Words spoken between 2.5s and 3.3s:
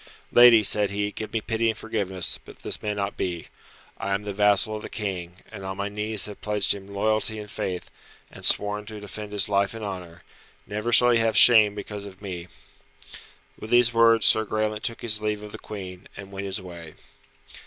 this may not